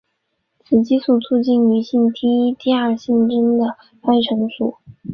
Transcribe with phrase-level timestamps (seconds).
[0.67, 4.79] 雌激素促进女性第一第二性征的发育成熟。